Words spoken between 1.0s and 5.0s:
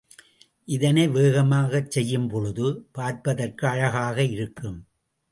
வேகமாகச் செய்யும் பொழுது, பார்ப்பதற்கு அழகாக இருக்கும்.